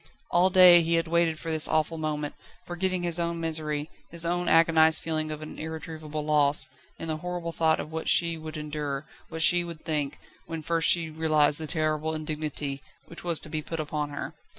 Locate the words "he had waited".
0.81-1.37